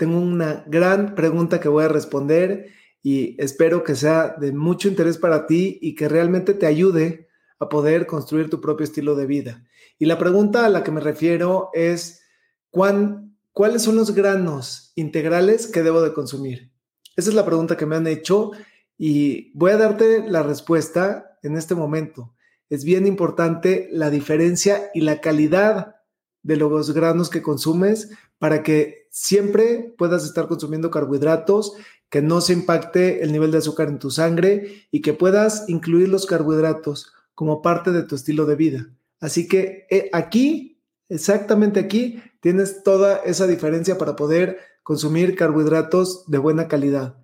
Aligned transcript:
tengo 0.00 0.18
una 0.18 0.64
gran 0.66 1.14
pregunta 1.14 1.60
que 1.60 1.68
voy 1.68 1.84
a 1.84 1.88
responder 1.88 2.70
y 3.02 3.36
espero 3.38 3.84
que 3.84 3.94
sea 3.94 4.34
de 4.40 4.50
mucho 4.50 4.88
interés 4.88 5.18
para 5.18 5.46
ti 5.46 5.78
y 5.82 5.94
que 5.94 6.08
realmente 6.08 6.54
te 6.54 6.64
ayude 6.64 7.28
a 7.58 7.68
poder 7.68 8.06
construir 8.06 8.48
tu 8.48 8.62
propio 8.62 8.84
estilo 8.84 9.14
de 9.14 9.26
vida. 9.26 9.62
Y 9.98 10.06
la 10.06 10.16
pregunta 10.16 10.64
a 10.64 10.70
la 10.70 10.82
que 10.82 10.90
me 10.90 11.02
refiero 11.02 11.68
es, 11.74 12.22
¿cuáles 12.70 13.82
son 13.82 13.96
los 13.96 14.14
granos 14.14 14.92
integrales 14.94 15.66
que 15.66 15.82
debo 15.82 16.00
de 16.00 16.14
consumir? 16.14 16.72
Esa 17.14 17.28
es 17.28 17.36
la 17.36 17.44
pregunta 17.44 17.76
que 17.76 17.84
me 17.84 17.96
han 17.96 18.06
hecho 18.06 18.52
y 18.96 19.52
voy 19.52 19.72
a 19.72 19.76
darte 19.76 20.26
la 20.26 20.42
respuesta 20.42 21.36
en 21.42 21.58
este 21.58 21.74
momento. 21.74 22.34
Es 22.70 22.84
bien 22.84 23.06
importante 23.06 23.90
la 23.92 24.08
diferencia 24.08 24.90
y 24.94 25.02
la 25.02 25.20
calidad 25.20 25.96
de 26.42 26.56
los 26.56 26.92
granos 26.92 27.30
que 27.30 27.42
consumes 27.42 28.10
para 28.38 28.62
que 28.62 29.06
siempre 29.10 29.94
puedas 29.98 30.24
estar 30.24 30.48
consumiendo 30.48 30.90
carbohidratos, 30.90 31.74
que 32.08 32.22
no 32.22 32.40
se 32.40 32.52
impacte 32.52 33.22
el 33.22 33.32
nivel 33.32 33.50
de 33.50 33.58
azúcar 33.58 33.88
en 33.88 33.98
tu 33.98 34.10
sangre 34.10 34.86
y 34.90 35.02
que 35.02 35.12
puedas 35.12 35.68
incluir 35.68 36.08
los 36.08 36.26
carbohidratos 36.26 37.12
como 37.34 37.62
parte 37.62 37.92
de 37.92 38.02
tu 38.02 38.14
estilo 38.14 38.46
de 38.46 38.56
vida. 38.56 38.90
Así 39.20 39.46
que 39.46 39.86
eh, 39.90 40.10
aquí, 40.12 40.80
exactamente 41.08 41.78
aquí, 41.78 42.22
tienes 42.40 42.82
toda 42.82 43.16
esa 43.18 43.46
diferencia 43.46 43.98
para 43.98 44.16
poder 44.16 44.58
consumir 44.82 45.36
carbohidratos 45.36 46.24
de 46.26 46.38
buena 46.38 46.66
calidad. 46.66 47.16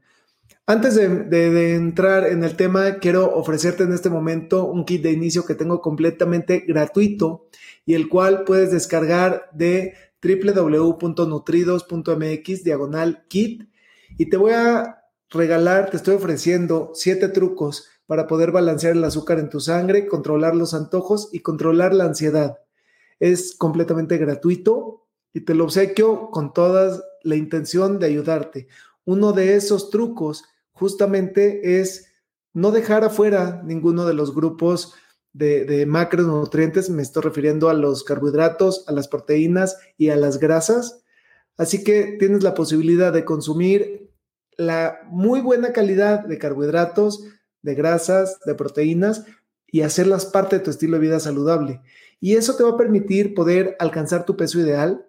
Antes 0.69 0.97
de, 0.97 1.09
de, 1.09 1.77
entrar 1.77 2.27
en 2.27 2.43
el 2.43 2.57
tema, 2.57 2.99
quiero 2.99 3.37
ofrecerte 3.37 3.85
en 3.85 3.93
este 3.93 4.11
momento 4.11 4.65
un 4.65 4.85
kit 4.85 5.01
de 5.01 5.13
inicio 5.13 5.47
que 5.47 5.55
tengo 5.55 5.81
completamente 5.81 6.65
gratuito 6.67 7.47
y 7.85 7.95
el 7.95 8.09
cual 8.09 8.43
puedes 8.43 8.73
descargar 8.73 9.49
de 9.53 9.95
www.nutridos.mx 10.21 12.65
diagonal 12.65 13.27
kit 13.29 13.71
y 14.19 14.29
te 14.29 14.37
voy 14.37 14.55
a 14.55 15.05
regalar, 15.31 15.91
te 15.91 15.99
estoy 15.99 16.17
ofreciendo 16.17 16.91
siete 16.95 17.29
trucos 17.29 17.87
para 18.07 18.27
poder 18.27 18.51
balancear 18.51 18.97
el 18.97 19.05
azúcar 19.05 19.39
en 19.39 19.51
tu 19.51 19.61
sangre, 19.61 20.09
controlar 20.09 20.57
los 20.57 20.75
antojos 20.75 21.29
y 21.33 21.43
controlar 21.43 21.95
la 21.95 22.07
ansiedad. 22.07 22.59
Es 23.21 23.55
completamente 23.57 24.19
gratuito 24.19 25.07
y 25.33 25.43
te 25.43 25.55
lo 25.55 25.63
obsequio 25.63 26.33
con 26.33 26.53
toda 26.53 27.01
la 27.23 27.37
intención 27.37 28.01
de 28.01 28.07
ayudarte. 28.07 28.67
Uno 29.05 29.33
de 29.33 29.55
esos 29.55 29.91
trucos 29.91 30.43
justamente 30.77 31.81
es 31.81 32.13
no 32.53 32.71
dejar 32.71 33.05
afuera 33.05 33.63
ninguno 33.65 34.07
de 34.07 34.15
los 34.15 34.35
grupos 34.35 34.95
de, 35.33 35.85
macronutrientes, 35.87 36.89
me 36.89 37.03
estoy 37.03 37.23
refiriendo 37.23 37.69
a 37.69 37.75
los 37.75 38.05
carbohidratos, 38.05 38.85
a 38.89 38.93
las 38.93 39.09
proteínas 39.09 39.77
y 39.99 40.09
a 40.09 40.17
las 40.17 40.39
grasas. 40.39 41.03
Así 41.59 41.85
que 41.85 42.17
tienes 42.19 42.43
la 42.43 42.55
posibilidad 42.55 43.13
de 43.13 43.25
consumir 43.25 44.11
la 44.57 45.01
muy 45.11 45.41
buena 45.41 45.73
calidad 45.73 46.25
de 46.25 46.39
carbohidratos, 46.39 47.25
de 47.61 47.75
grasas, 47.75 48.39
de 48.47 48.55
proteínas 48.55 49.25
y 49.67 49.83
hacerlas 49.83 50.25
parte 50.25 50.57
de 50.57 50.65
tu 50.65 50.71
estilo 50.71 50.95
de 50.95 51.07
vida 51.07 51.21
saludable. 51.21 51.83
Y 52.21 52.37
eso 52.37 52.57
te 52.57 52.65
va 52.65 52.71
a 52.71 52.79
permitir 52.79 53.35
poder 53.35 53.77
alcanzar 53.79 54.25
tu 54.25 54.37
peso 54.37 54.59
ideal 54.59 55.07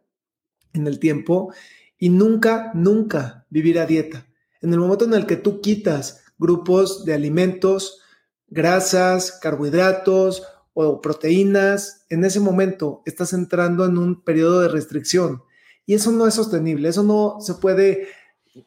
en 0.73 0.87
el 0.87 0.99
tiempo 0.99 1.53
y 1.97 2.09
nunca, 2.09 2.71
nunca 2.73 3.45
vivir 3.49 3.79
a 3.79 3.85
dieta. 3.85 4.26
En 4.61 4.73
el 4.73 4.79
momento 4.79 5.05
en 5.05 5.13
el 5.13 5.25
que 5.25 5.35
tú 5.35 5.61
quitas 5.61 6.23
grupos 6.37 7.05
de 7.05 7.13
alimentos, 7.13 8.01
grasas, 8.47 9.31
carbohidratos 9.41 10.43
o 10.73 11.01
proteínas, 11.01 12.05
en 12.09 12.23
ese 12.23 12.39
momento 12.39 13.01
estás 13.05 13.33
entrando 13.33 13.85
en 13.85 13.97
un 13.97 14.23
periodo 14.23 14.61
de 14.61 14.67
restricción 14.67 15.43
y 15.85 15.93
eso 15.93 16.11
no 16.11 16.27
es 16.27 16.33
sostenible, 16.33 16.89
eso 16.89 17.01
no 17.01 17.37
se 17.39 17.55
puede, 17.55 18.09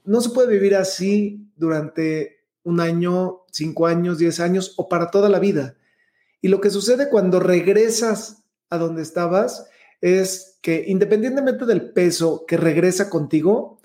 no 0.05 0.21
se 0.21 0.31
puede 0.31 0.49
vivir 0.49 0.75
así 0.75 1.53
durante 1.55 2.41
un 2.62 2.81
año, 2.81 3.43
cinco 3.53 3.87
años, 3.87 4.19
diez 4.19 4.41
años 4.41 4.75
o 4.77 4.89
para 4.89 5.11
toda 5.11 5.29
la 5.29 5.39
vida. 5.39 5.77
Y 6.41 6.49
lo 6.49 6.61
que 6.61 6.71
sucede 6.71 7.11
cuando 7.11 7.39
regresas 7.39 8.45
a 8.71 8.79
donde 8.79 9.03
estabas 9.03 9.67
es 10.00 10.59
que 10.62 10.84
independientemente 10.89 11.67
del 11.67 11.93
peso 11.93 12.45
que 12.47 12.56
regresa 12.56 13.11
contigo, 13.11 13.80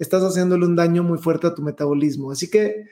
estás 0.00 0.22
haciéndole 0.22 0.66
un 0.66 0.74
daño 0.74 1.04
muy 1.04 1.18
fuerte 1.18 1.46
a 1.46 1.54
tu 1.54 1.62
metabolismo. 1.62 2.32
Así 2.32 2.50
que 2.50 2.86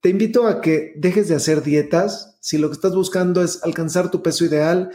te 0.00 0.10
invito 0.10 0.46
a 0.46 0.60
que 0.60 0.92
dejes 0.96 1.28
de 1.28 1.34
hacer 1.34 1.62
dietas. 1.62 2.36
Si 2.40 2.58
lo 2.58 2.68
que 2.68 2.74
estás 2.74 2.94
buscando 2.94 3.42
es 3.42 3.64
alcanzar 3.64 4.10
tu 4.10 4.22
peso 4.22 4.44
ideal, 4.44 4.90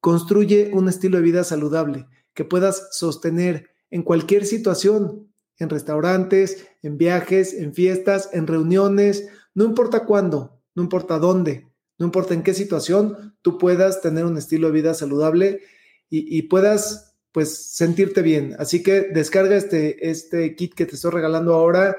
construye 0.00 0.70
un 0.72 0.88
estilo 0.88 1.16
de 1.16 1.24
vida 1.24 1.44
saludable 1.44 2.06
que 2.34 2.44
puedas 2.44 2.88
sostener 2.92 3.70
en 3.90 4.02
cualquier 4.02 4.44
situación, 4.44 5.32
en 5.58 5.70
restaurantes, 5.70 6.68
en 6.82 6.98
viajes, 6.98 7.54
en 7.54 7.72
fiestas, 7.72 8.28
en 8.32 8.46
reuniones, 8.46 9.28
no 9.54 9.64
importa 9.64 10.04
cuándo, 10.04 10.60
no 10.74 10.82
importa 10.82 11.18
dónde, 11.18 11.66
no 11.98 12.06
importa 12.06 12.34
en 12.34 12.42
qué 12.42 12.54
situación, 12.54 13.34
tú 13.42 13.58
puedas 13.58 14.02
tener 14.02 14.24
un 14.24 14.36
estilo 14.36 14.68
de 14.68 14.74
vida 14.74 14.94
saludable 14.94 15.62
y, 16.10 16.38
y 16.38 16.42
puedas 16.42 17.07
pues 17.38 17.74
sentirte 17.74 18.22
bien. 18.22 18.56
Así 18.58 18.82
que 18.82 19.02
descarga 19.02 19.56
este, 19.56 20.10
este 20.10 20.56
kit 20.56 20.74
que 20.74 20.86
te 20.86 20.96
estoy 20.96 21.12
regalando 21.12 21.54
ahora 21.54 21.96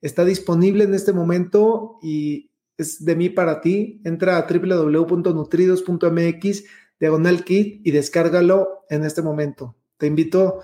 Está 0.00 0.24
disponible 0.24 0.84
en 0.84 0.94
este 0.94 1.12
momento 1.12 1.98
y 2.02 2.52
es 2.76 3.04
de 3.04 3.16
mí 3.16 3.30
para 3.30 3.60
ti. 3.60 4.00
Entra 4.04 4.38
a 4.38 4.46
www.nutridos.mx, 4.48 6.64
diagonal 7.00 7.42
kit 7.44 7.84
y 7.84 7.90
descárgalo 7.90 8.84
en 8.88 9.04
este 9.04 9.22
momento. 9.22 9.74
Te 9.96 10.06
invito, 10.06 10.60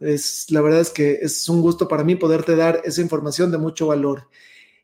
es, 0.00 0.46
la 0.50 0.60
verdad 0.60 0.78
es 0.80 0.90
que 0.90 1.18
es 1.20 1.48
un 1.48 1.62
gusto 1.62 1.88
para 1.88 2.04
mí 2.04 2.14
poderte 2.14 2.54
dar 2.54 2.80
esa 2.84 3.00
información 3.00 3.50
de 3.50 3.58
mucho 3.58 3.88
valor. 3.88 4.28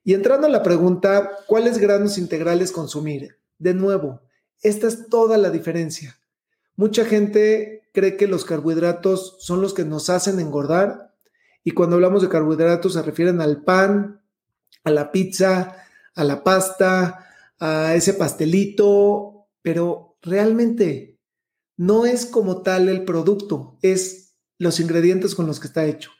Y 0.02 0.14
entrando 0.14 0.48
a 0.48 0.50
la 0.50 0.64
pregunta, 0.64 1.30
¿cuáles 1.46 1.78
granos 1.78 2.18
integrales 2.18 2.72
consumir? 2.72 3.38
De 3.58 3.72
nuevo, 3.72 4.20
esta 4.62 4.88
es 4.88 5.06
toda 5.08 5.38
la 5.38 5.50
diferencia. 5.50 6.18
Mucha 6.74 7.04
gente 7.04 7.83
cree 7.94 8.16
que 8.16 8.26
los 8.26 8.44
carbohidratos 8.44 9.36
son 9.38 9.62
los 9.62 9.72
que 9.72 9.84
nos 9.84 10.10
hacen 10.10 10.40
engordar 10.40 11.14
y 11.62 11.70
cuando 11.70 11.96
hablamos 11.96 12.20
de 12.20 12.28
carbohidratos 12.28 12.92
se 12.92 13.02
refieren 13.02 13.40
al 13.40 13.62
pan, 13.62 14.20
a 14.82 14.90
la 14.90 15.12
pizza, 15.12 15.76
a 16.14 16.24
la 16.24 16.42
pasta, 16.42 17.26
a 17.58 17.94
ese 17.94 18.12
pastelito, 18.14 19.46
pero 19.62 20.18
realmente 20.20 21.20
no 21.76 22.04
es 22.04 22.26
como 22.26 22.62
tal 22.62 22.88
el 22.88 23.04
producto, 23.04 23.78
es 23.80 24.34
los 24.58 24.80
ingredientes 24.80 25.34
con 25.34 25.46
los 25.46 25.60
que 25.60 25.68
está 25.68 25.86
hecho. 25.86 26.10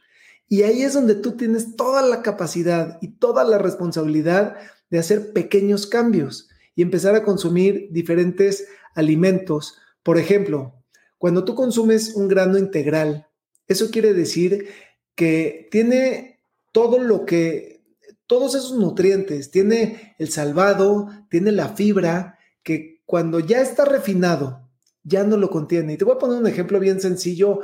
Y 0.48 0.62
ahí 0.62 0.82
es 0.82 0.94
donde 0.94 1.16
tú 1.16 1.32
tienes 1.32 1.74
toda 1.74 2.02
la 2.02 2.22
capacidad 2.22 2.98
y 3.02 3.16
toda 3.16 3.44
la 3.44 3.58
responsabilidad 3.58 4.56
de 4.90 4.98
hacer 4.98 5.32
pequeños 5.32 5.86
cambios 5.88 6.48
y 6.76 6.82
empezar 6.82 7.16
a 7.16 7.24
consumir 7.24 7.88
diferentes 7.90 8.68
alimentos. 8.94 9.78
Por 10.02 10.18
ejemplo, 10.18 10.83
cuando 11.24 11.42
tú 11.46 11.54
consumes 11.54 12.16
un 12.16 12.28
grano 12.28 12.58
integral, 12.58 13.28
eso 13.66 13.90
quiere 13.90 14.12
decir 14.12 14.68
que 15.14 15.68
tiene 15.70 16.38
todo 16.70 16.98
lo 16.98 17.24
que, 17.24 17.82
todos 18.26 18.54
esos 18.54 18.76
nutrientes, 18.76 19.50
tiene 19.50 20.14
el 20.18 20.30
salvado, 20.30 21.08
tiene 21.30 21.50
la 21.50 21.70
fibra, 21.70 22.38
que 22.62 23.00
cuando 23.06 23.40
ya 23.40 23.62
está 23.62 23.86
refinado, 23.86 24.68
ya 25.02 25.24
no 25.24 25.38
lo 25.38 25.48
contiene. 25.48 25.94
Y 25.94 25.96
te 25.96 26.04
voy 26.04 26.16
a 26.16 26.18
poner 26.18 26.36
un 26.36 26.46
ejemplo 26.46 26.78
bien 26.78 27.00
sencillo, 27.00 27.60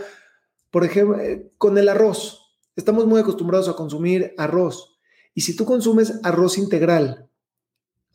por 0.71 0.87
ejemplo, 0.87 1.21
eh, 1.21 1.53
con 1.59 1.77
el 1.77 1.91
arroz. 1.91 2.57
Estamos 2.77 3.05
muy 3.05 3.21
acostumbrados 3.21 3.69
a 3.69 3.77
consumir 3.77 4.33
arroz. 4.39 4.99
Y 5.35 5.43
si 5.43 5.55
tú 5.55 5.67
consumes 5.67 6.15
arroz 6.23 6.57
integral, 6.57 7.29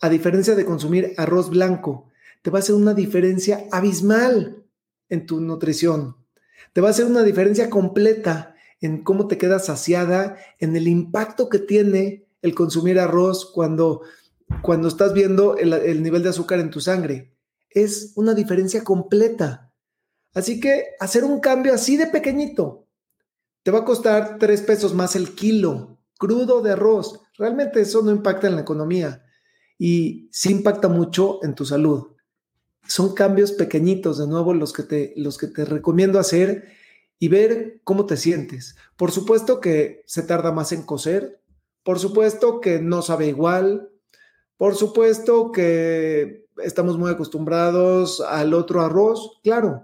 a 0.02 0.10
diferencia 0.10 0.56
de 0.56 0.66
consumir 0.66 1.14
arroz 1.18 1.52
blanco, 1.52 2.10
te 2.42 2.50
va 2.50 2.58
a 2.58 2.62
hacer 2.62 2.74
una 2.74 2.96
diferencia 2.96 3.68
abismal 3.72 4.65
en 5.10 5.26
tu 5.26 5.40
nutrición. 5.40 6.18
Te 6.74 6.82
va 6.82 6.90
a 6.90 6.92
hacer 6.92 7.06
una 7.06 7.24
diferencia 7.24 7.70
completa 7.70 8.56
en 8.82 9.04
cómo 9.04 9.28
te 9.28 9.38
quedas 9.38 9.66
saciada, 9.66 10.38
en 10.60 10.76
el 10.76 10.88
impacto 10.88 11.50
que 11.50 11.60
tiene 11.60 12.28
el 12.42 12.54
consumir 12.54 13.00
arroz 13.00 13.52
cuando, 13.54 14.02
cuando 14.62 14.88
estás 14.88 15.14
viendo 15.14 15.58
el, 15.58 15.74
el 15.74 16.04
nivel 16.04 16.24
de 16.24 16.30
azúcar 16.30 16.60
en 16.60 16.70
tu 16.70 16.82
sangre. 16.82 17.34
Es 17.70 18.14
una 18.16 18.34
diferencia 18.34 18.84
completa. 18.84 19.74
Así 20.34 20.60
que 20.60 20.84
hacer 21.00 21.24
un 21.24 21.40
cambio 21.40 21.74
así 21.74 21.98
de 21.98 22.08
pequeñito 22.08 22.86
te 23.64 23.72
va 23.72 23.80
a 23.80 23.86
costar 23.86 24.38
tres 24.38 24.62
pesos 24.62 24.94
más 24.94 25.16
el 25.16 25.34
kilo 25.34 25.98
crudo 26.20 26.62
de 26.62 26.74
arroz. 26.74 27.20
Realmente 27.38 27.82
eso 27.82 28.02
no 28.02 28.12
impacta 28.12 28.48
en 28.48 28.56
la 28.56 28.62
economía 28.62 29.24
y 29.78 30.30
sí 30.32 30.52
impacta 30.52 30.88
mucho 30.88 31.44
en 31.44 31.56
tu 31.56 31.66
salud. 31.66 32.15
Son 32.88 33.14
cambios 33.14 33.52
pequeñitos, 33.52 34.18
de 34.18 34.28
nuevo, 34.28 34.54
los 34.54 34.74
que 34.74 34.84
te, 34.84 35.14
los 35.18 35.38
que 35.38 35.48
te 35.48 35.66
recomiendo 35.66 36.20
hacer 36.20 36.66
y 37.20 37.28
ver 37.28 37.82
cómo 37.84 38.06
te 38.06 38.18
sientes. 38.18 38.76
Por 38.96 39.12
supuesto 39.12 39.60
que 39.60 40.04
se 40.06 40.24
tarda 40.24 40.52
más 40.52 40.72
en 40.72 40.84
cocer, 40.84 41.42
por 41.84 42.00
supuesto 42.00 42.62
que 42.62 42.80
no 42.80 43.02
sabe 43.02 43.28
igual, 43.28 43.90
por 44.58 44.76
supuesto 44.76 45.52
que 45.52 46.48
estamos 46.64 46.98
muy 46.98 47.12
acostumbrados 47.12 48.22
al 48.22 48.54
otro 48.54 48.82
arroz, 48.82 49.40
claro, 49.44 49.84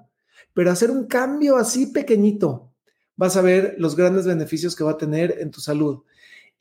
pero 0.53 0.71
hacer 0.71 0.91
un 0.91 1.07
cambio 1.07 1.57
así 1.57 1.87
pequeñito, 1.87 2.71
vas 3.15 3.37
a 3.37 3.41
ver 3.41 3.75
los 3.77 3.95
grandes 3.95 4.25
beneficios 4.25 4.75
que 4.75 4.83
va 4.83 4.91
a 4.91 4.97
tener 4.97 5.37
en 5.39 5.51
tu 5.51 5.61
salud. 5.61 6.03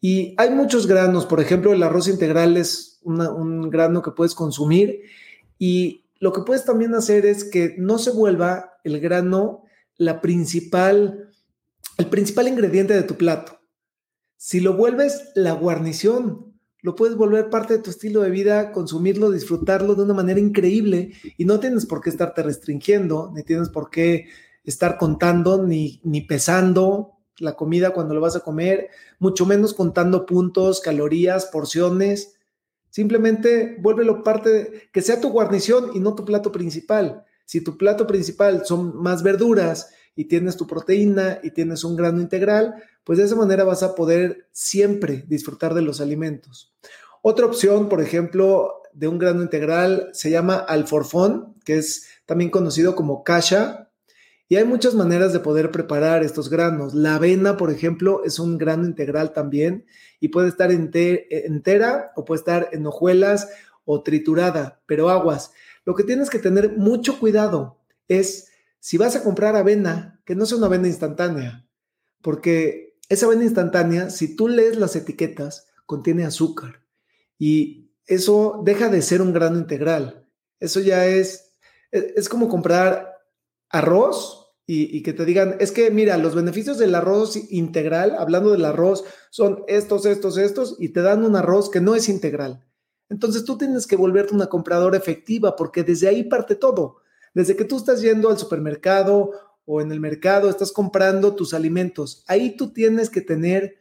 Y 0.01 0.35
hay 0.39 0.51
muchos 0.51 0.87
granos, 0.87 1.27
por 1.27 1.41
ejemplo, 1.41 1.73
el 1.73 1.83
arroz 1.83 2.09
integral 2.09 2.57
es 2.57 3.01
un 3.03 3.71
grano 3.71 4.03
que 4.03 4.11
puedes 4.11 4.35
consumir 4.35 5.03
y 5.59 6.05
lo 6.21 6.33
que 6.33 6.43
puedes 6.43 6.65
también 6.65 6.95
hacer 6.95 7.27
es 7.27 7.45
que 7.45 7.75
no 7.79 7.99
se 7.99 8.11
vuelva 8.11 8.75
el 8.85 9.01
grano 9.01 9.65
la 9.97 10.21
principal, 10.21 11.31
el 11.99 12.07
principal 12.07 12.47
ingrediente 12.47 12.95
de 12.95 13.03
tu 13.03 13.17
plato. 13.17 13.59
Si 14.37 14.61
lo 14.61 14.75
vuelves 14.75 15.33
la 15.35 15.53
guarnición, 15.53 16.55
lo 16.83 16.95
puedes 16.95 17.17
volver 17.17 17.51
parte 17.51 17.75
de 17.75 17.83
tu 17.83 17.91
estilo 17.91 18.21
de 18.21 18.31
vida, 18.31 18.73
consumirlo, 18.73 19.31
disfrutarlo 19.31 19.95
de 19.95 20.03
una 20.03 20.15
manera 20.15 20.41
increíble 20.41 21.13
y 21.37 21.45
no 21.45 21.59
tienes 21.61 21.87
por 21.87 22.01
qué 22.01 22.11
estarte 22.11 22.43
restringiendo, 22.43 23.33
ni 23.35 23.43
tienes 23.43 23.69
por 23.69 23.91
qué 23.91 24.29
estar 24.65 24.99
contando 24.99 25.63
ni, 25.67 26.01
ni 26.05 26.21
pesando 26.23 27.19
la 27.39 27.57
comida 27.57 27.93
cuando 27.93 28.15
lo 28.15 28.21
vas 28.21 28.37
a 28.37 28.41
comer, 28.41 28.91
mucho 29.19 29.47
menos 29.47 29.73
contando 29.73 30.27
puntos, 30.27 30.81
calorías, 30.81 31.47
porciones. 31.47 32.37
Simplemente 32.91 33.77
vuélvelo 33.81 34.23
parte, 34.23 34.51
de, 34.51 34.83
que 34.93 35.03
sea 35.03 35.21
tu 35.21 35.31
guarnición 35.31 35.91
y 35.95 36.01
no 36.01 36.15
tu 36.15 36.25
plato 36.25 36.53
principal. 36.53 37.25
Si 37.45 37.63
tu 37.63 37.77
plato 37.77 38.07
principal 38.07 38.65
son 38.65 38.97
más 38.97 39.23
verduras 39.23 39.91
y 40.15 40.27
tienes 40.27 40.57
tu 40.57 40.67
proteína 40.67 41.41
y 41.43 41.53
tienes 41.53 41.85
un 41.85 41.97
grano 41.97 42.21
integral, 42.21 42.75
pues 43.05 43.19
de 43.19 43.25
esa 43.25 43.37
manera 43.37 43.65
vas 43.65 43.83
a 43.83 43.95
poder 43.95 44.49
siempre 44.53 45.25
disfrutar 45.27 45.75
de 45.75 45.83
los 45.83 46.01
alimentos. 46.01 46.75
Otra 47.23 47.47
opción, 47.47 47.89
por 47.89 48.01
ejemplo, 48.01 48.83
de 48.93 49.09
un 49.09 49.19
grano 49.19 49.43
integral 49.43 50.11
se 50.13 50.31
llama 50.31 50.57
alforfón, 50.57 51.55
que 51.65 51.79
es 51.79 52.07
también 52.27 52.51
conocido 52.51 52.95
como 52.95 53.25
kasha. 53.25 53.90
Y 54.51 54.57
hay 54.57 54.65
muchas 54.65 54.97
maneras 54.97 55.33
de 55.33 55.39
poder 55.39 55.71
preparar 55.71 56.25
estos 56.25 56.51
granos. 56.51 56.93
La 56.93 57.15
avena, 57.15 57.57
por 57.57 57.71
ejemplo, 57.71 58.25
es 58.25 58.41
un 58.41 58.59
grano 58.59 58.85
integral 58.85 59.33
también 59.33 59.87
y 60.19 60.27
puede 60.27 60.49
estar 60.49 60.73
entera 60.73 62.11
o 62.17 62.25
puede 62.25 62.41
estar 62.41 62.69
en 62.73 62.85
hojuelas 62.85 63.49
o 63.85 64.03
triturada, 64.03 64.83
pero 64.87 65.09
aguas. 65.09 65.53
Lo 65.85 65.95
que 65.95 66.03
tienes 66.03 66.31
que 66.31 66.41
tener 66.41 66.77
mucho 66.77 67.21
cuidado 67.21 67.79
es 68.09 68.49
si 68.81 68.99
vas 68.99 69.15
a 69.15 69.23
comprar 69.23 69.55
avena, 69.55 70.21
que 70.25 70.35
no 70.35 70.45
sea 70.47 70.59
una 70.59 70.67
avena 70.67 70.89
instantánea, 70.89 71.65
porque 72.21 72.99
esa 73.09 73.27
avena 73.27 73.45
instantánea, 73.45 74.11
si 74.11 74.35
tú 74.35 74.49
lees 74.49 74.77
las 74.77 74.97
etiquetas, 74.97 75.69
contiene 75.87 76.25
azúcar 76.25 76.83
y 77.39 77.93
eso 78.05 78.63
deja 78.65 78.89
de 78.89 79.03
ser 79.03 79.23
un 79.23 79.33
grano 79.33 79.59
integral. 79.59 80.27
Eso 80.59 80.81
ya 80.81 81.07
es, 81.07 81.53
e, 81.93 82.15
es, 82.17 82.29
como 82.29 82.49
comprar 82.49 83.17
arroz 83.69 84.40
y, 84.73 85.03
que 85.03 85.13
te 85.13 85.25
digan, 85.25 85.57
es 85.59 85.73
que 85.73 85.91
mira, 85.91 86.17
los 86.17 86.37
beneficios 86.37 86.79
del 86.79 86.95
arroz 86.95 87.37
integral, 87.51 88.15
hablando 88.17 88.53
del 88.53 88.65
arroz, 88.65 89.05
son 89.31 89.65
estos, 89.67 90.07
estos, 90.07 90.39
estos, 90.39 90.77
y 90.79 90.91
te 90.91 91.03
dan 91.03 91.25
un 91.25 91.35
arroz 91.35 91.71
que 91.71 91.81
no 91.81 91.97
es 91.97 92.09
integral. 92.09 92.65
Entonces 93.09 93.45
tú 93.45 93.59
tienes 93.59 93.89
que 93.89 93.97
volverte 93.97 94.33
una 94.33 94.47
compradora 94.47 94.97
efectiva 94.97 95.57
porque 95.57 95.83
desde 95.83 96.07
ahí 96.07 96.23
parte 96.23 96.55
todo. 96.55 96.99
Desde 97.35 97.57
que 97.57 97.65
tú 97.65 97.79
estás 97.79 98.01
yendo 98.01 98.31
al 98.31 98.39
supermercado 98.39 99.33
o 99.65 99.81
en 99.81 99.91
el 99.91 99.99
mercado, 99.99 100.49
estás 100.49 100.71
comprando 100.71 101.35
tus 101.35 101.53
alimentos. 101.53 102.23
Ahí 102.29 102.57
tú 102.57 102.73
tienes 102.73 103.11
que 103.11 103.23
tener 103.23 103.77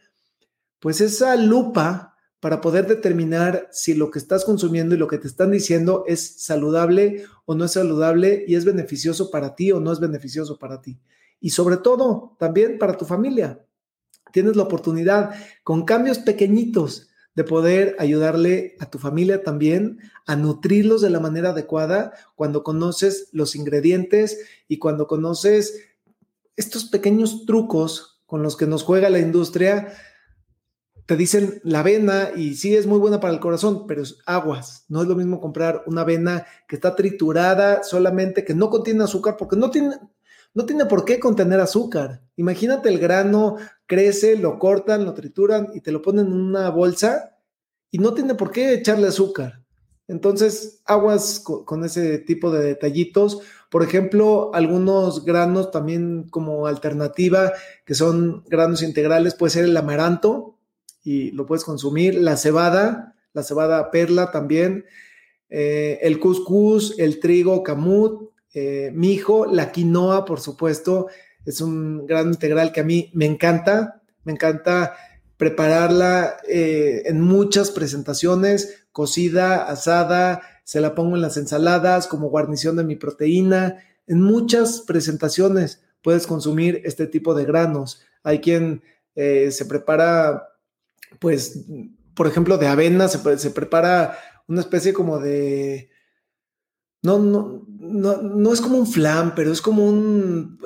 pues 0.80 1.01
esa 1.01 1.35
lupa 1.35 2.08
para 2.39 2.62
poder 2.62 2.88
determinar 2.88 3.68
si 3.71 3.94
lo 3.94 4.12
que 4.12 4.19
estás 4.19 4.45
consumiendo 4.45 4.95
y 4.95 4.97
lo 4.97 5.07
que 5.07 5.18
te 5.18 5.27
están 5.27 5.51
diciendo 5.51 6.03
es 6.07 6.41
saludable 6.44 7.25
o 7.45 7.56
no 7.56 7.65
es 7.65 7.74
saludable 7.74 8.45
y 8.47 8.56
es 8.56 8.65
beneficioso 8.65 9.30
para 9.30 9.56
ti 9.56 9.71
o 9.71 9.80
no 9.80 9.91
es 9.91 10.00
beneficioso 10.00 10.57
para 10.57 10.81
ti. 10.81 11.00
Y 11.41 11.51
sobre 11.51 11.77
todo, 11.77 12.36
también 12.39 12.77
para 12.80 12.97
tu 12.97 13.06
familia. 13.06 13.59
Tienes 14.31 14.56
la 14.56 14.63
oportunidad 14.63 15.31
con 15.63 15.86
cambios 15.86 16.19
pequeñitos 16.19 17.09
de 17.36 17.44
poder 17.44 17.95
ayudarle 18.00 18.75
a 18.80 18.89
tu 18.89 19.00
familia 19.00 19.44
también 19.44 20.00
a 20.25 20.35
nutrirlos 20.35 21.01
de 21.01 21.09
la 21.09 21.19
manera 21.19 21.51
adecuada 21.51 22.13
cuando 22.35 22.63
conoces 22.63 23.30
los 23.31 23.56
ingredientes 23.56 24.39
y 24.68 24.77
cuando 24.77 25.07
conoces 25.07 25.80
estos 26.56 26.85
pequeños 26.85 27.45
trucos 27.45 28.21
con 28.25 28.44
los 28.44 28.57
que 28.57 28.68
nos 28.68 28.83
juega 28.83 29.09
la 29.09 29.19
industria. 29.19 29.94
Te 31.09 31.15
dicen 31.15 31.59
la 31.63 31.79
avena 31.79 32.29
y 32.35 32.53
sí 32.53 32.75
es 32.75 32.85
muy 32.85 33.00
buena 33.00 33.19
para 33.19 33.33
el 33.33 33.39
corazón, 33.39 33.88
pero 33.88 34.03
es 34.03 34.19
aguas. 34.27 34.85
No 34.89 35.01
es 35.01 35.07
lo 35.07 35.15
mismo 35.15 35.41
comprar 35.41 35.81
una 35.88 36.01
avena 36.01 36.45
que 36.67 36.75
está 36.75 36.95
triturada 36.95 37.81
solamente, 37.81 38.45
que 38.45 38.53
no 38.53 38.69
contiene 38.69 39.03
azúcar, 39.03 39.35
porque 39.35 39.56
no 39.56 39.71
tiene, 39.71 39.95
no 40.53 40.67
tiene 40.67 40.85
por 40.85 41.06
qué 41.06 41.19
contener 41.19 41.61
azúcar. 41.61 42.21
Imagínate 42.35 42.89
el 42.89 43.00
grano, 43.00 43.56
crece, 43.88 44.38
lo 44.38 44.59
cortan, 44.59 45.03
lo 45.03 45.15
trituran 45.15 45.69
y 45.73 45.81
te 45.81 45.91
lo 45.91 46.03
ponen 46.03 46.27
en 46.27 46.33
una 46.33 46.69
bolsa 46.69 47.39
y 47.89 47.97
no 47.97 48.13
tiene 48.13 48.35
por 48.35 48.51
qué 48.51 48.75
echarle 48.75 49.07
azúcar. 49.07 49.63
Entonces, 50.07 50.83
aguas 50.85 51.39
con, 51.39 51.85
ese 51.85 52.19
tipo 52.19 52.51
de 52.51 52.63
detallitos. 52.63 53.39
Por 53.71 53.81
ejemplo, 53.81 54.51
algunos 54.53 55.25
granos 55.25 55.71
también 55.71 56.29
como 56.29 56.67
alternativa, 56.67 57.51
que 57.83 57.95
son 57.95 58.44
granos 58.47 58.83
integrales, 58.83 59.33
puede 59.33 59.53
ser 59.53 59.63
el 59.63 59.75
amaranto 59.75 60.58
y 61.09 61.31
lo 61.31 61.47
puedes 61.47 61.63
consumir, 61.63 62.13
la 62.13 62.38
cebada, 62.38 63.15
la 63.33 63.41
cebada 63.41 63.89
perla 63.89 64.29
también, 64.29 64.85
eh, 65.50 65.97
el 66.03 66.19
cuscús, 66.19 67.00
el 67.00 67.19
trigo 67.19 67.63
camut, 67.63 68.29
eh, 68.53 68.91
mijo, 68.94 69.47
la 69.47 69.71
quinoa, 69.71 70.23
por 70.23 70.39
supuesto, 70.39 71.07
es 71.47 71.61
un 71.61 72.06
gran 72.06 72.27
integral 72.27 72.71
que 72.71 72.81
a 72.81 72.83
mí 72.83 73.09
me 73.15 73.25
encanta, 73.25 74.03
me 74.23 74.33
encanta 74.33 74.97
prepararla 75.35 76.38
eh, 76.47 77.01
en 77.06 77.21
muchas 77.21 77.71
presentaciones, 77.71 78.85
cocida, 78.92 79.63
asada, 79.68 80.44
se 80.63 80.80
la 80.80 80.94
pongo 80.94 81.16
en 81.16 81.23
las 81.23 81.37
ensaladas 81.37 82.06
como 82.06 82.30
guarnición 82.30 82.75
de 82.75 82.83
mi 82.83 82.97
proteína, 82.97 83.83
en 84.06 84.21
muchas 84.21 84.81
presentaciones 84.81 85.81
puedes 86.04 86.28
consumir 86.28 86.83
este 86.85 87.07
tipo 87.07 87.33
de 87.33 87.45
granos. 87.45 88.04
Hay 88.21 88.42
quien 88.42 88.83
se 89.16 89.66
prepara, 89.66 90.49
pues, 91.19 91.66
por 92.14 92.28
ejemplo, 92.28 92.57
de 92.57 92.68
avena, 92.68 93.07
se, 93.07 93.38
se 93.38 93.52
prepara 93.52 94.18
una 94.47 94.61
especie 94.61 94.94
como 94.94 95.19
de 95.19 95.90
no, 97.02 97.18
no, 97.19 97.66
no, 97.68 98.21
no 98.21 98.54
es 98.54 98.61
como 98.61 98.78
un 98.78 98.88
flan, 98.88 99.33
pero 99.35 99.52
es 99.52 99.61
como 99.61 99.85
un... 99.85 100.59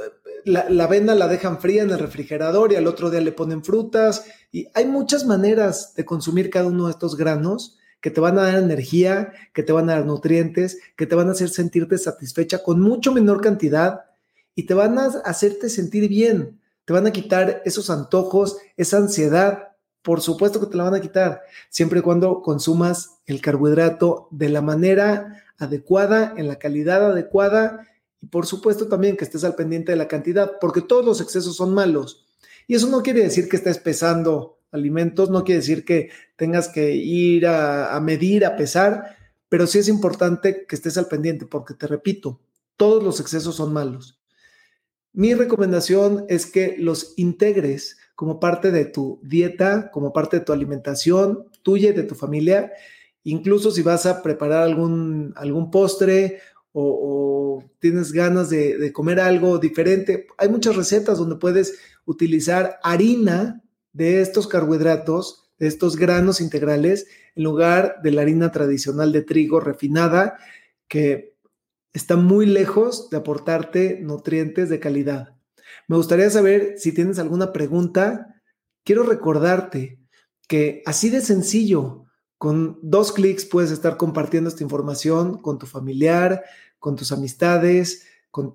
La, 0.45 0.69
la, 0.69 0.85
avena 0.85 1.15
la 1.15 1.27
dejan 1.27 1.59
fría 1.61 1.83
en 1.83 1.91
el 1.91 1.99
refrigerador 1.99 2.73
y 2.73 2.75
al 2.75 2.87
otro 2.87 3.09
día 3.09 3.21
le 3.21 3.31
ponen 3.31 3.63
frutas. 3.63 4.25
Y 4.51 4.67
hay 4.73 4.85
muchas 4.85 5.25
maneras 5.25 5.93
de 5.95 6.03
consumir 6.03 6.49
cada 6.49 6.67
uno 6.67 6.85
de 6.85 6.91
estos 6.91 7.15
granos 7.15 7.77
que 8.01 8.11
te 8.11 8.19
van 8.19 8.37
a 8.37 8.43
dar 8.43 8.55
energía, 8.55 9.31
que 9.53 9.63
te 9.63 9.71
van 9.71 9.89
a 9.89 9.93
dar 9.93 10.05
nutrientes, 10.05 10.79
que 10.97 11.05
te 11.05 11.15
van 11.15 11.29
a 11.29 11.31
hacer 11.31 11.49
sentirte 11.49 11.97
satisfecha 11.97 12.61
con 12.61 12.81
mucho 12.81 13.13
menor 13.13 13.39
cantidad 13.39 14.01
y 14.55 14.65
te 14.65 14.73
van 14.73 14.99
a 14.99 15.05
hacerte 15.23 15.69
sentir 15.69 16.09
bien. 16.09 16.59
Te 16.83 16.91
van 16.91 17.07
a 17.07 17.11
quitar 17.11 17.61
esos 17.63 17.89
antojos, 17.89 18.57
esa 18.75 18.97
ansiedad. 18.97 19.69
Por 20.03 20.21
supuesto 20.21 20.59
que 20.59 20.67
te 20.67 20.77
la 20.77 20.83
van 20.83 20.95
a 20.95 21.01
quitar, 21.01 21.41
siempre 21.69 21.99
y 21.99 22.01
cuando 22.03 22.41
consumas 22.41 23.19
el 23.25 23.41
carbohidrato 23.41 24.27
de 24.31 24.49
la 24.49 24.61
manera 24.61 25.43
adecuada, 25.57 26.33
en 26.37 26.47
la 26.47 26.59
calidad 26.59 27.05
adecuada 27.05 27.87
y 28.21 28.27
por 28.27 28.45
supuesto 28.45 28.87
también 28.87 29.17
que 29.17 29.23
estés 29.23 29.43
al 29.43 29.55
pendiente 29.55 29.91
de 29.91 29.97
la 29.97 30.07
cantidad, 30.07 30.59
porque 30.59 30.81
todos 30.81 31.05
los 31.05 31.21
excesos 31.21 31.55
son 31.55 31.73
malos. 31.73 32.25
Y 32.67 32.75
eso 32.75 32.87
no 32.89 33.01
quiere 33.01 33.21
decir 33.21 33.49
que 33.49 33.57
estés 33.57 33.77
pesando 33.77 34.59
alimentos, 34.71 35.29
no 35.29 35.43
quiere 35.43 35.61
decir 35.61 35.85
que 35.85 36.09
tengas 36.35 36.67
que 36.67 36.95
ir 36.95 37.47
a, 37.47 37.99
medir, 38.01 38.45
a 38.45 38.55
pesar, 38.55 39.17
pero 39.47 39.67
sí 39.67 39.79
es 39.79 39.87
importante 39.87 40.65
que 40.65 40.75
estés 40.75 40.97
al 40.97 41.07
pendiente, 41.07 41.45
porque 41.45 41.75
te 41.75 41.87
repito, 41.87 42.41
todos 42.75 43.03
los 43.03 43.19
excesos 43.19 43.55
son 43.55 43.71
malos. 43.71 44.19
Mi 45.13 45.35
recomendación 45.35 46.25
es 46.27 46.47
que 46.47 46.75
los 46.79 47.13
integres 47.17 47.97
como 48.15 48.39
parte 48.39 48.71
de 48.71 48.85
tu 48.85 49.19
dieta, 49.23 49.89
como 49.91 50.13
parte 50.13 50.39
de 50.39 50.45
tu 50.45 50.53
alimentación 50.53 51.45
tuya 51.63 51.89
y 51.89 51.93
de 51.93 52.03
tu 52.03 52.15
familia, 52.15 52.71
Incluso 53.23 53.71
si 53.71 53.81
vas 53.81 54.05
a 54.05 54.21
preparar 54.21 54.63
algún, 54.63 55.33
algún 55.37 55.71
postre 55.71 56.39
o, 56.73 57.63
tienes 57.79 58.11
ganas 58.11 58.49
de, 58.49 58.91
comer 58.91 59.19
algo 59.19 59.59
diferente, 59.59 60.27
hay 60.37 60.49
muchas 60.49 60.75
recetas 60.75 61.17
donde 61.17 61.35
puedes 61.35 61.77
utilizar 62.05 62.79
harina 62.83 63.63
de 63.93 64.21
estos 64.21 64.47
carbohidratos, 64.47 65.51
de 65.59 65.67
estos 65.67 65.95
granos 65.95 66.41
integrales, 66.41 67.07
en 67.35 67.43
lugar 67.43 67.97
de 68.03 68.11
la 68.11 68.23
harina 68.23 68.51
tradicional 68.51 69.11
de 69.11 69.21
trigo 69.21 69.59
refinada, 69.59 70.37
que 70.87 71.35
está 71.93 72.15
muy 72.15 72.45
lejos 72.45 73.09
de 73.09 73.17
aportarte 73.17 73.99
nutrientes 74.01 74.69
de 74.69 74.79
calidad. 74.79 75.35
Me 75.87 75.97
gustaría 75.97 76.29
saber 76.29 76.75
si 76.77 76.91
tienes 76.91 77.19
alguna 77.19 77.51
pregunta. 77.51 78.41
Quiero 78.83 79.03
recordarte 79.03 79.99
que 80.47 80.81
así 80.85 81.09
de 81.09 81.21
sencillo, 81.21 82.05
con 82.37 82.77
dos 82.81 83.13
clics 83.13 83.45
puedes 83.45 83.71
estar 83.71 83.95
compartiendo 83.97 84.49
esta 84.49 84.63
información 84.63 85.37
con 85.37 85.57
tu 85.57 85.65
familiar, 85.65 86.43
con 86.77 86.95
tus 86.95 87.11
amistades, 87.11 88.03
con 88.31 88.53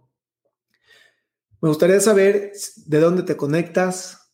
Me 1.60 1.68
gustaría 1.68 2.00
saber 2.00 2.50
de 2.86 3.00
dónde 3.00 3.22
te 3.22 3.36
conectas, 3.36 4.25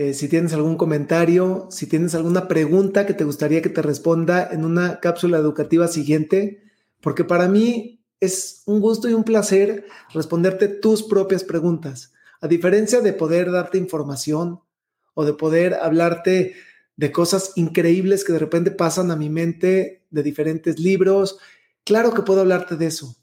eh, 0.00 0.14
si 0.14 0.28
tienes 0.28 0.52
algún 0.52 0.76
comentario, 0.76 1.66
si 1.72 1.88
tienes 1.88 2.14
alguna 2.14 2.46
pregunta 2.46 3.04
que 3.04 3.14
te 3.14 3.24
gustaría 3.24 3.62
que 3.62 3.68
te 3.68 3.82
responda 3.82 4.48
en 4.52 4.64
una 4.64 5.00
cápsula 5.00 5.38
educativa 5.38 5.88
siguiente, 5.88 6.62
porque 7.00 7.24
para 7.24 7.48
mí 7.48 8.00
es 8.20 8.62
un 8.66 8.78
gusto 8.78 9.08
y 9.08 9.14
un 9.14 9.24
placer 9.24 9.86
responderte 10.14 10.68
tus 10.68 11.02
propias 11.02 11.42
preguntas. 11.42 12.12
A 12.40 12.46
diferencia 12.46 13.00
de 13.00 13.12
poder 13.12 13.50
darte 13.50 13.76
información 13.76 14.60
o 15.14 15.24
de 15.24 15.32
poder 15.32 15.74
hablarte 15.74 16.54
de 16.94 17.10
cosas 17.10 17.54
increíbles 17.56 18.24
que 18.24 18.34
de 18.34 18.38
repente 18.38 18.70
pasan 18.70 19.10
a 19.10 19.16
mi 19.16 19.30
mente, 19.30 20.06
de 20.10 20.22
diferentes 20.22 20.78
libros, 20.78 21.40
claro 21.82 22.14
que 22.14 22.22
puedo 22.22 22.42
hablarte 22.42 22.76
de 22.76 22.86
eso, 22.86 23.16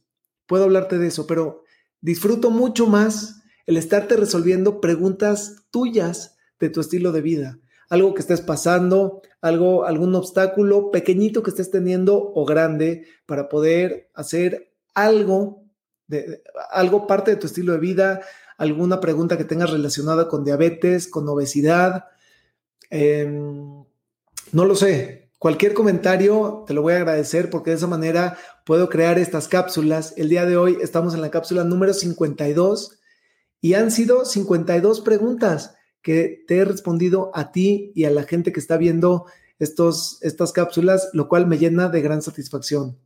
puedo 0.46 0.65
hablarte 0.65 0.98
de 0.98 1.08
eso, 1.08 1.25
pero 1.25 1.63
disfruto 2.01 2.51
mucho 2.51 2.86
más 2.86 3.44
el 3.65 3.77
estarte 3.77 4.17
resolviendo 4.17 4.82
preguntas 4.82 5.67
tuyas 5.72 6.34
de 6.65 6.74
tu 6.74 6.81
estilo 6.81 7.12
de 7.12 7.22
vida. 7.22 7.60
Algo 7.89 8.13
que 8.13 8.22
estés 8.22 8.41
pasando, 8.41 9.22
algo, 9.41 9.86
algún 9.86 10.15
obstáculo 10.15 10.91
pequeñito 10.91 11.43
que 11.43 11.51
estés 11.51 11.69
teniendo 11.69 12.31
o 12.34 12.45
grande 12.45 13.05
para 13.25 13.48
poder 13.48 14.10
hacer 14.13 14.72
algo, 14.93 15.63
de, 16.07 16.41
algo 16.72 17.05
parte 17.05 17.31
de 17.31 17.38
tu 17.38 17.45
estilo 17.45 17.74
de 17.74 17.79
vida, 17.79 18.22
alguna 18.57 19.00
pregunta 19.00 19.38
que 19.38 19.43
tengas 19.43 19.69
relacionada 19.69 20.27
con 20.27 20.43
diabetes, 20.43 21.07
con 21.07 21.27
obesidad. 21.29 22.05
Em, 22.89 23.84
no 24.51 24.65
lo 24.65 24.75
sé. 24.75 25.29
Cualquier 25.38 25.74
comentario 25.74 26.63
te 26.65 26.74
lo 26.74 26.81
voy 26.81 26.93
a 26.93 26.98
agradecer 26.98 27.50
porque 27.50 27.69
de 27.69 27.75
esa 27.75 27.88
manera 27.88 28.38
puedo 28.65 28.89
crear 28.89 29.19
estas 29.19 29.48
cápsulas. 29.48 30.13
El 30.17 30.29
día 30.29 30.45
de 30.45 30.57
hoy 30.57 30.77
estamos 30.81 31.13
en 31.13 31.22
la 31.22 31.29
cápsula 31.29 31.63
número 31.63 31.93
52 31.93 33.00
y 33.62 33.74
han 33.75 33.91
sido 33.91 34.25
52 34.25 35.01
preguntas 35.01 35.75
que 36.05 36.43
te 36.47 36.57
he 36.57 36.65
respondido 36.65 37.31
a 37.33 37.51
ti 37.51 37.91
y 37.95 38.03
a 38.03 38.12
la 38.12 38.25
gente 38.25 38.53
que 38.53 38.59
está 38.59 38.77
viendo 38.77 39.25
estos, 39.57 40.19
estas 40.21 40.51
cápsulas, 40.51 41.09
lo 41.13 41.27
cual 41.27 41.47
me 41.47 41.57
llena 41.57 41.89
de 41.89 42.03
gran 42.03 42.21
satisfacción. 42.21 43.00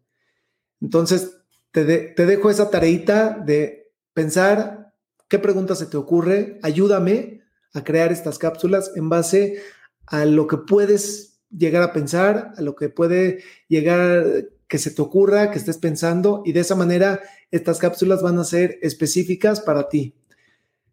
Entonces, 0.81 1.37
te, 1.71 1.85
te 1.85 2.25
dejo 2.25 2.49
esa 2.49 2.69
tareita 2.69 3.39
de 3.39 3.93
pensar 4.13 4.91
qué 5.29 5.39
pregunta 5.39 5.75
se 5.75 5.85
te 5.85 5.95
ocurre, 5.95 6.59
ayúdame 6.61 7.41
a 7.71 7.85
crear 7.85 8.11
estas 8.11 8.37
cápsulas 8.37 8.91
en 8.97 9.07
base 9.07 9.61
a 10.05 10.25
lo 10.25 10.47
que 10.47 10.57
puedes 10.57 11.39
llegar 11.49 11.83
a 11.83 11.93
pensar, 11.93 12.51
a 12.57 12.61
lo 12.61 12.75
que 12.75 12.89
puede 12.89 13.43
llegar 13.69 14.25
que 14.67 14.77
se 14.77 14.91
te 14.91 15.01
ocurra, 15.01 15.51
que 15.51 15.57
estés 15.57 15.77
pensando 15.77 16.43
y 16.43 16.51
de 16.51 16.59
esa 16.59 16.75
manera 16.75 17.21
estas 17.49 17.79
cápsulas 17.79 18.21
van 18.21 18.39
a 18.39 18.43
ser 18.43 18.77
específicas 18.81 19.61
para 19.61 19.87
ti. 19.87 20.18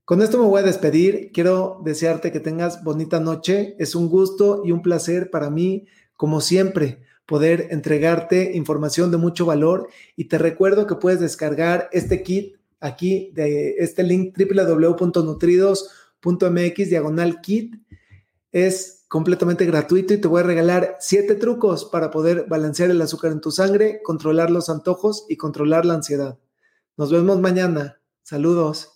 Con 0.07 0.23
esto 0.23 0.39
me 0.39 0.47
voy 0.47 0.61
a 0.61 0.65
despedir. 0.65 1.33
Quiero 1.33 1.83
desearte 1.85 2.31
que 2.31 2.39
tengas 2.39 2.85
bonita 2.85 3.19
noche. 3.19 3.75
Es 3.81 3.97
un 3.97 4.09
gusto 4.09 4.63
y 4.65 4.71
un 4.71 4.81
placer 4.81 5.33
para 5.33 5.51
mí, 5.51 5.89
como 6.17 6.41
siempre, 6.41 7.03
poder 7.27 7.67
entregarte 7.71 8.53
información 8.55 9.11
de 9.11 9.17
mucho 9.17 9.47
valor. 9.47 9.89
Y 10.15 10.27
te 10.27 10.39
recuerdo 10.39 10.87
que 10.87 10.95
puedes 10.95 11.19
descargar 11.19 11.89
este 11.91 12.23
kit 12.23 12.55
aquí 12.79 13.33
de 13.35 13.79
este 13.79 14.05
link 14.05 14.39
www.nutridos.mx 14.39 16.89
diagonal 16.89 17.41
kit. 17.41 17.75
Es 18.53 19.07
completamente 19.09 19.67
gratuito 19.67 20.15
y 20.15 20.21
te 20.21 20.29
voy 20.29 20.43
a 20.43 20.45
regalar 20.45 20.99
siete 21.01 21.35
trucos 21.35 21.85
para 21.85 22.13
poder 22.13 22.47
balancear 22.49 22.91
el 22.91 23.03
azúcar 23.03 23.33
en 23.33 23.41
tu 23.41 23.51
sangre, 23.51 24.03
controlar 24.05 24.53
los 24.53 24.69
antojos 24.69 25.27
y 25.29 25.37
controlar 25.37 25.85
la 25.85 25.95
ansiedad. 25.95 26.39
Nos 26.97 27.11
vemos 27.11 27.41
mañana. 27.41 27.99
Saludos. 28.23 28.96